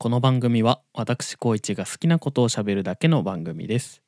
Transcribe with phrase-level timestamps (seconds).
[0.00, 4.00] この番組は私高一が好きなことをしゃべるだけの番組です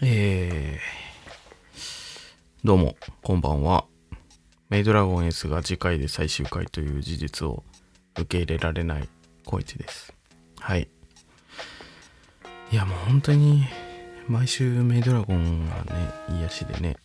[0.00, 1.78] えー、
[2.62, 3.86] どうも、こんばんは。
[4.68, 7.64] メイドラゴン S が次回で最終回という事実を
[8.16, 9.08] 受け入れられない
[9.44, 10.14] コイチです。
[10.60, 10.88] はい。
[12.70, 13.64] いや、もう本当に、
[14.28, 16.96] 毎週メイドラゴンがね、癒しでね、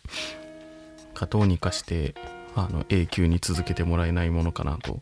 [1.20, 2.14] かどうにかして、
[2.56, 5.00] あの、永久に続けてもらえないものかなと、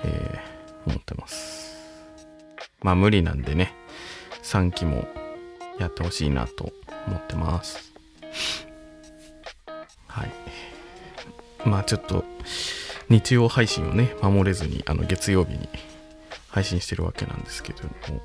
[0.00, 0.54] えー
[0.86, 1.78] 思ってます。
[2.82, 3.72] まあ無理なんでね、
[4.42, 5.08] 3期も
[5.78, 6.72] やってほしいなと
[7.06, 7.92] 思ってます。
[10.06, 10.32] はい。
[11.64, 12.24] まあちょっと、
[13.08, 15.68] 日曜配信をね、守れずに、あの、月曜日に
[16.48, 18.22] 配信してるわけなんですけども、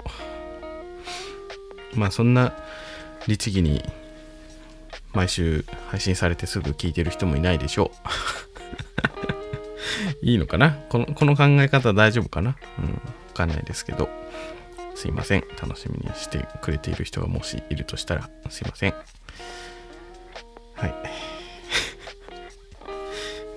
[1.95, 2.53] まあそんな
[3.27, 3.83] 律儀に
[5.13, 7.91] 毎週配信されてすぐ聞いてる人もいないでしょ
[10.21, 10.25] う。
[10.25, 10.71] いいのかな？
[10.89, 12.55] このこの考え方大丈夫かな？
[12.79, 12.85] うん。
[12.93, 12.99] わ
[13.33, 14.09] かんないですけど。
[14.95, 15.45] すいません。
[15.61, 18.93] 楽しみにしてくれている人がもしいるとしたら、すいません。
[20.73, 20.93] はい。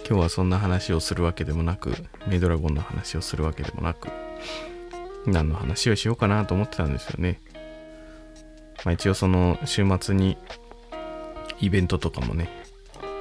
[0.08, 1.96] 今日はそんな話をするわけでもなく、
[2.28, 4.08] メイドラゴンの話をするわけでもなく、
[5.26, 7.40] 何の話をしようかなと思ってたんですよね。
[8.84, 10.38] まあ一応その週末に
[11.62, 12.50] イベントとかもね、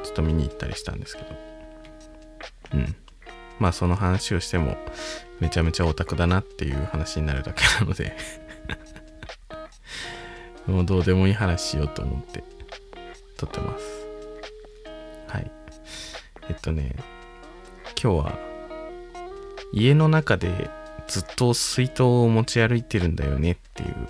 [0.03, 1.29] ちょっと見に行ったりしたんですけど、
[2.73, 2.95] うん。
[3.59, 4.75] まあその話をしても、
[5.39, 8.15] めちゃめちゃオタクだなっていう話になるだけなので。
[10.67, 12.43] もうどうでもいい話しようと思って
[13.37, 13.85] 撮ってます。
[15.27, 15.51] はい。
[16.49, 16.95] えっとね
[18.01, 18.39] 今日は
[19.73, 20.69] 家の中で
[21.07, 24.07] ずっと水筒を持ち歩いてるんだよねっていう。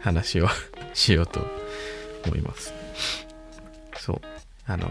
[0.00, 0.48] 話を
[0.94, 1.46] しようと
[2.24, 2.74] 思います。
[3.96, 4.20] そう。
[4.66, 4.88] あの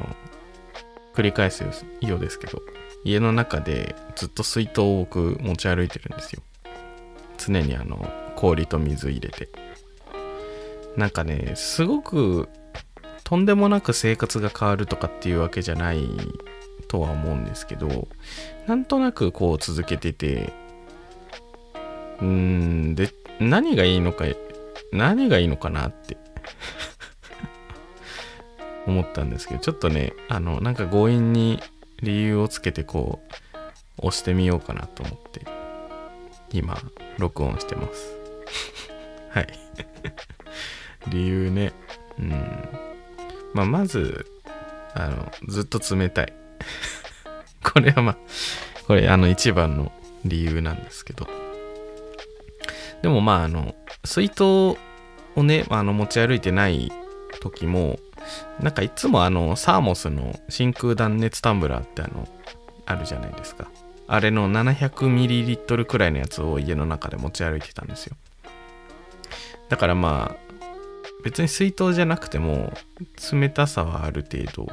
[1.13, 1.63] 繰り返す
[2.01, 2.61] ようですけど
[3.03, 6.41] 家の中でずっと水筒を僕持ち歩いてるんですよ。
[7.37, 9.49] 常にあの氷と水入れて。
[10.97, 12.49] なんかねすごく
[13.23, 16.03] とんでもなく生活が変わるとかっていうわけじゃない
[16.87, 18.07] とは思うんですけど
[18.67, 20.51] なんとなくこう続けてて
[22.19, 24.25] うーんで何がいいのか
[24.91, 26.17] 何がいいのかなって。
[28.89, 31.61] 思ったんですけどちょっとねあのなんか強引に
[32.01, 35.41] 理由をつけてこう押してみようかなと思って
[36.51, 36.77] 今
[37.17, 38.17] 録音してます。
[39.29, 39.47] はい。
[41.09, 41.73] 理由ね。
[42.17, 42.69] うん。
[43.53, 44.25] まあまず
[44.93, 46.33] あのずっと冷たい。
[47.63, 48.17] これはまあ
[48.87, 49.91] これあの一番の
[50.25, 51.27] 理由なんですけど。
[53.01, 54.77] でもまああの水筒を
[55.37, 56.91] ねあの持ち歩いてない
[57.41, 57.99] 時も
[58.59, 62.27] なんかいつもあのサーモスの真空断熱タンブラーってあの
[62.85, 63.69] あるじゃないですか。
[64.07, 68.15] あれの 700ml くらいのやつを家の中で持ち歩いてたんですよ。
[69.69, 70.49] だからまあ
[71.23, 72.73] 別に水筒じゃなくても
[73.31, 74.67] 冷たさはある程度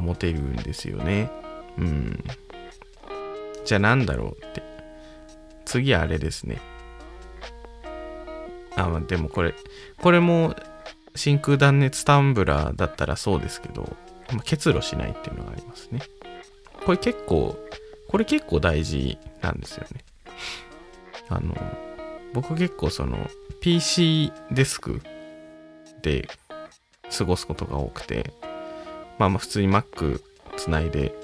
[0.00, 1.30] 保てるんですよね。
[1.76, 2.24] うん。
[3.64, 4.62] じゃあなんだろうって。
[5.64, 6.58] 次あれですね。
[8.76, 9.54] あまあでもこれ
[10.00, 10.54] これも
[11.18, 13.82] 真空断熱タンブラーだったらそうですけど、
[14.32, 16.00] まあ結露しないっていうのがありますね。
[16.86, 17.58] これ結構、
[18.08, 20.04] これ結構大事なんですよね。
[21.28, 21.54] あの、
[22.32, 23.28] 僕結構その
[23.60, 25.02] PC デスク
[26.02, 26.28] で
[27.16, 28.32] 過ごすことが多くて、
[29.18, 30.22] まあまあ普通に Mac
[30.56, 31.14] つないで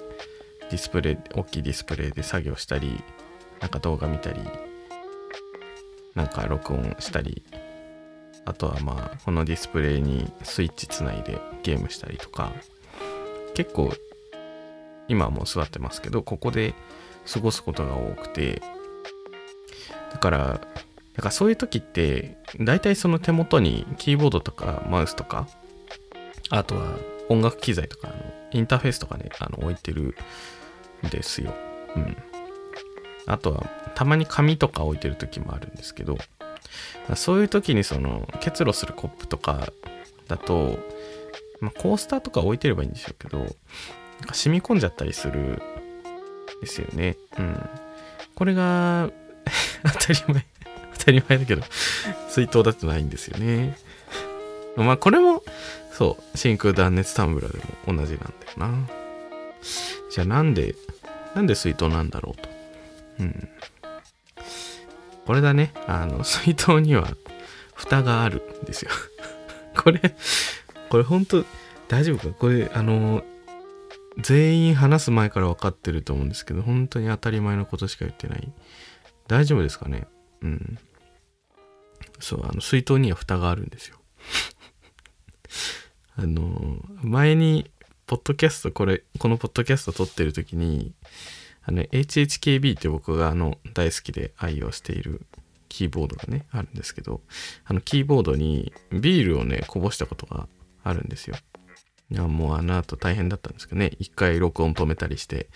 [0.70, 3.02] ディスプレイ、大きいディスプレイで作業したり、
[3.60, 4.40] なんか動画見たり、
[6.14, 7.44] なんか録音したり、
[8.44, 12.52] あとはまあこのディスプレイにスイッチつないでゲームしたりとか
[13.54, 13.92] 結構
[15.08, 16.74] 今はもう座ってますけどここで
[17.32, 18.62] 過ごすことが多くて
[20.12, 20.38] だから
[21.16, 25.46] なんかそういう時って大体その手元にキーボードとかマウスとか
[26.50, 26.98] あとは
[27.28, 28.14] 音楽機材とかの
[28.52, 30.14] インターフェースとかねあの置いてる
[31.06, 31.54] んですよ。
[31.96, 32.16] うん。
[33.26, 36.18] あとはたまに紙とか置いてる時もあるんですけど
[37.16, 39.72] そういう時にその結露するコップとか
[40.28, 40.78] だと、
[41.60, 43.48] まあ、コースターとか置いてればいいんでしょうけど、なん
[44.26, 45.62] か染み込んじゃったりする
[46.60, 47.16] ですよね。
[47.38, 47.68] うん。
[48.34, 49.10] これが
[49.84, 50.46] 当たり前、
[50.98, 51.62] 当たり前だけど、
[52.28, 53.76] 水筒だとないんですよね。
[54.76, 55.42] まあこれも、
[55.92, 57.58] そう、真空断熱タンブラーで
[57.92, 58.88] も同じなんだよな。
[60.10, 60.74] じゃあなんで、
[61.34, 62.48] なんで水筒なんだろうと。
[63.20, 63.48] うん。
[65.26, 65.72] これだね。
[65.86, 67.16] あの、 水筒には
[67.74, 68.90] 蓋があるんですよ。
[69.76, 70.14] これ、
[70.90, 71.44] これほんと
[71.88, 72.34] 大丈夫か？
[72.34, 73.24] これ、あの、
[74.18, 78.52] 全員話す前から分かってると思うんですけど、本当に当たり前のことしか言ってない。
[79.26, 80.06] 大丈夫ですかね？
[80.42, 80.78] うん。
[82.20, 83.96] そう、あの、水筒には蓋があるんですよ。
[86.16, 87.70] あの、前に、
[88.06, 90.92] ポッドキャスト、これ、このポッドキャスト撮ってる時に、
[91.66, 95.22] あの、HHKB って僕があの、大好きで愛用している
[95.68, 97.20] キーボードがね、あるんですけど、
[97.64, 100.48] あの、キーボードにビールをね、こぼしたことが
[100.82, 101.36] あるんですよ。
[102.10, 105.48] いや、もうあの後大変だったんですけどね、一回録音止めたりして、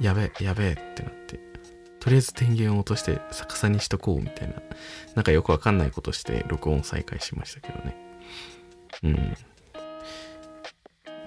[0.00, 1.38] やべえ、やべえってなって、
[2.00, 4.54] とりあえず電源を落として逆さにしとこうみたいな、
[5.14, 7.96] なんかよくわかんないことして録音再開しましたけどね。
[9.04, 9.36] うん。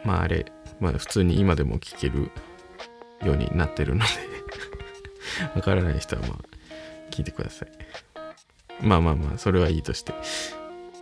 [0.03, 0.45] まああれ、
[0.79, 2.31] まあ普通に今でも聞ける
[3.25, 4.11] ようになってるので
[5.55, 6.37] わからない人はまあ
[7.11, 7.69] 聞いてください。
[8.81, 10.13] まあまあまあ、それはいいとして。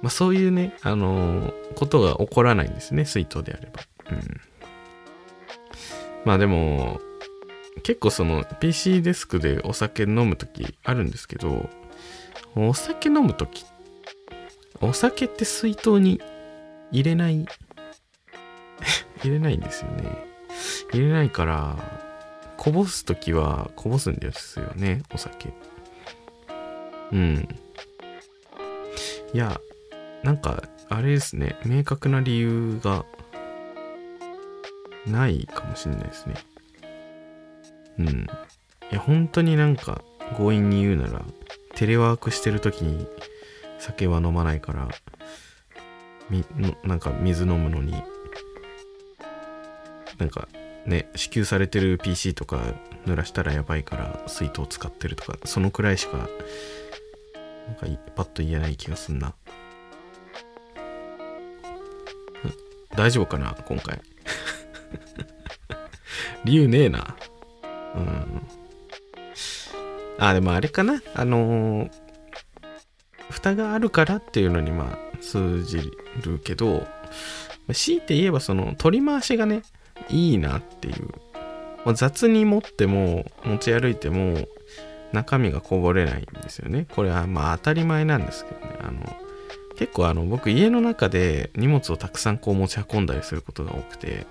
[0.02, 3.81] まあそういうね、あのーことが起こらないんですね、水筒であれば。
[4.12, 4.42] うん。
[6.25, 7.02] まあでも、
[7.81, 11.69] 結構その PC デスクでお酒飲むときあるんですけど、
[12.56, 13.66] お酒飲むとき、
[14.81, 16.22] お酒って水筒に
[16.92, 17.46] 入れない、
[19.24, 20.04] 入れないんですよね。
[20.92, 21.78] 入れないから、
[22.63, 25.50] こぼすときはこぼすんですよね、お酒。
[27.12, 27.45] うん。
[29.33, 29.60] いや、
[30.24, 33.04] なんか、あれですね、明確な理由が
[35.06, 36.36] ないかもしれないですね。
[38.00, 38.07] うん。
[38.10, 40.01] いや、本当になんか、
[40.38, 41.25] 強引に言うなら、
[41.75, 43.06] テレワークしてる時に
[43.77, 44.88] 酒は飲まないから、
[46.30, 47.92] み、のなんか水飲むのに、
[50.18, 50.48] なんか
[50.85, 52.62] ね、支給されてる PC とか
[53.06, 56.27] 濡らしたらやばいから水筒使ってるとか、そのくらいしか、なん
[57.95, 59.33] かパッと言えない気がすんな。
[62.95, 64.01] 大丈夫かな今回。
[66.45, 67.15] 理由ねえな。
[67.95, 68.47] うん。
[70.19, 72.03] あ、でもあれかなあのー
[73.33, 75.91] 蓋があるからっていうのにまあ通じ
[76.21, 76.88] るけど、
[77.74, 79.63] 強いて言えばその取り回しがね、
[80.10, 81.08] いいなっていう。
[81.86, 84.48] まあ雑に持っても持ち歩いても
[85.12, 86.88] 中身がこぼれないんですよね。
[86.90, 88.78] これはまあ当たり前なんですけどね。
[88.82, 89.16] あの、
[89.78, 94.26] 結構あの僕家の中で荷物をたくさんこう持ち運んだりすることが多くて、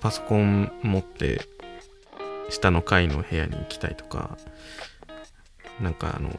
[0.00, 1.40] パソコン持って
[2.50, 4.36] 下の階の部屋に行きたいとか、
[5.80, 6.30] なんかあの、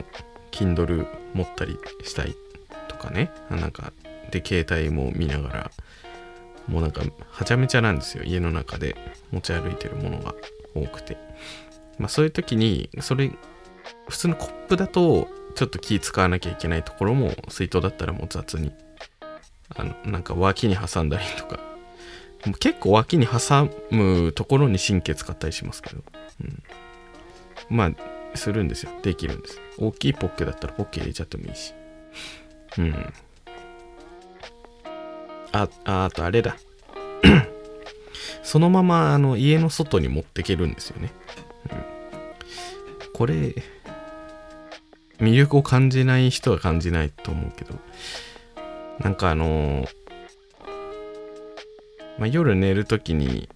[0.50, 2.34] Kindle 持ったりしたい
[2.88, 3.92] とかね、なんか、
[4.30, 5.70] で、携帯も見ながら、
[6.68, 8.24] もうなんか、はちゃめちゃなんですよ。
[8.24, 8.96] 家の中で
[9.30, 10.34] 持ち歩いてるものが
[10.74, 11.16] 多くて。
[11.98, 13.30] まあそういう時に、それ、
[14.08, 18.72] 普通のコップだと、ちょっと気使わなきゃいけないところも、水筒だったらもう雑に、
[19.74, 21.58] あの、なんか脇に挟んだりとか、
[22.60, 26.02] 結構脇に挟むところに神経使ったりしますけど、
[26.40, 26.62] うん、
[27.76, 28.92] まあするんですよ。
[29.02, 29.60] できるんです。
[29.78, 31.74] 大きいポッケだったらポッケ入れちゃってもいいし。
[32.78, 33.12] うん。
[35.52, 36.56] ああとあれだ。
[38.42, 41.12] そのままあの家の外に持ってけるんですよね、
[41.70, 43.54] うん、これ
[45.18, 47.74] 魅力を感じない人は感じないと思うけど。
[49.00, 49.86] なんかあの
[52.18, 53.48] まあ、夜寝るときに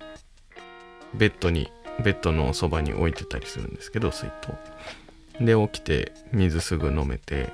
[1.15, 1.73] ベッドに
[2.05, 5.45] ベッドのそばに置いてたりするんですけど水筒。
[5.45, 7.53] で起きて水すぐ飲めて。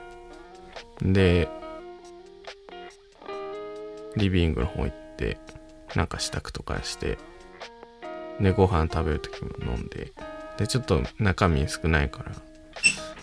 [1.00, 1.48] で
[4.18, 5.38] リビングの方行って
[5.94, 7.18] なんか支度とかして
[8.40, 10.12] でご飯食べるときも飲んで
[10.58, 12.32] でちょっと中身少ないから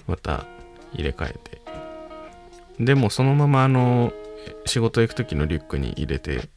[0.07, 0.45] また
[0.93, 1.61] 入れ替えて。
[2.79, 4.11] でもそのままあの
[4.65, 6.49] 仕事行く時のリュックに入れて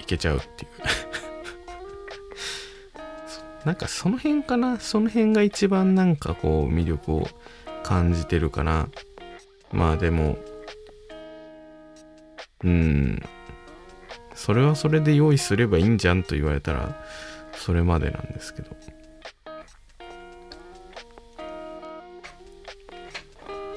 [0.00, 0.70] いけちゃうっていう。
[3.66, 4.80] なんかその辺かな？
[4.80, 7.28] その辺が一番なんかこう魅力を
[7.82, 8.88] 感じてるかな。
[9.72, 10.38] まあでも
[12.64, 13.22] うん。
[14.34, 16.96] それはそれで用意すればいいんじゃんと言われたら
[17.52, 18.76] それまでなんですけど。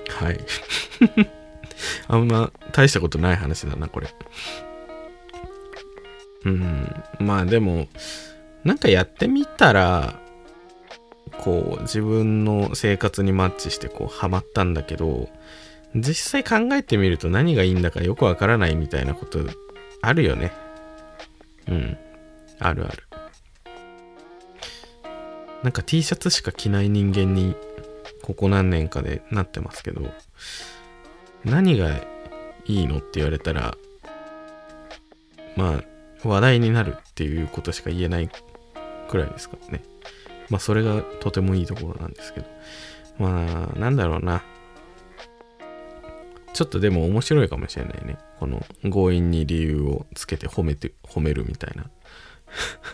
[0.10, 0.40] はい。
[2.08, 4.08] あんま大したことない話だなこれ。
[6.46, 7.04] うん。
[7.20, 7.88] まあでも
[8.64, 10.20] なんかやってみたら
[11.38, 15.30] こう自分の生活にマッチしてこうハマったんだけど
[15.96, 19.40] 実際考えてみると何がいいんだかよくわからないみたいなこと
[20.02, 20.52] あるよね
[21.68, 21.98] うん
[22.60, 23.04] あるある
[25.64, 27.56] なんか T シャツしか着ない人間に
[28.22, 30.02] ここ何年かでなってますけど
[31.44, 31.96] 何が
[32.66, 33.76] いいのって言われたら
[35.56, 35.82] ま
[36.24, 38.30] あ話題になるっていうことしか言えない
[39.08, 39.84] くらいですからね。
[40.50, 42.48] まあそれがとてもいいところなんですけど。
[43.18, 44.44] まあなんだろうな。
[46.58, 48.18] ちょっとでも面白いかもしれないね。
[48.40, 51.86] この強引に理由をつけて褒めて、褒めるみたいな。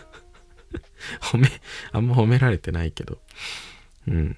[1.32, 1.48] 褒め、
[1.90, 3.22] あんま褒められてないけど。
[4.06, 4.36] うん。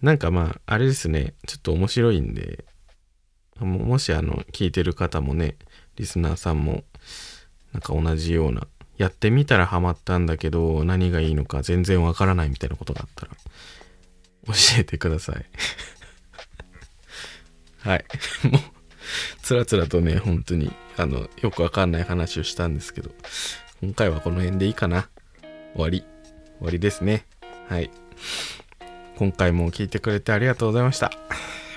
[0.00, 1.34] なんかまあ、あれですね。
[1.48, 2.64] ちょっと面白いんで、
[3.58, 5.56] もしあの、聞いてる方もね、
[5.96, 6.84] リスナーさんも、
[7.72, 13.32] なんか同じような、やってみたらハマったんだけど、何がいいのか全然わからないみたいなことがあったら、
[14.46, 15.46] 教えてください。
[17.82, 18.04] はい。
[18.48, 18.62] もう、
[19.42, 23.10] つらつらとね、本当に、あの、よくわかんない話をしたんですけど、
[23.80, 25.08] 今回はこの辺でいいかな。
[25.74, 26.04] 終わり。
[26.58, 27.26] 終わりですね。
[27.68, 27.90] はい。
[29.16, 31.10] 今回も聞いてくれてありがとうございました。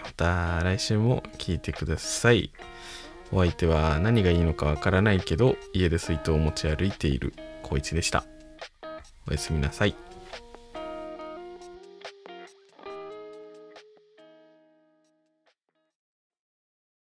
[0.04, 2.52] また来週も聞いてください。
[3.32, 7.34] お相手は何がいいのかわからないけど、家で水筒を持ち歩いている
[7.64, 8.26] 光一でした。
[9.28, 9.96] おやすみなさい。